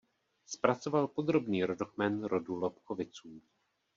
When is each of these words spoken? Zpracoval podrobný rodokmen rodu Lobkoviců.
Zpracoval 0.45 1.07
podrobný 1.07 1.63
rodokmen 1.65 2.23
rodu 2.23 2.55
Lobkoviců. 2.55 3.41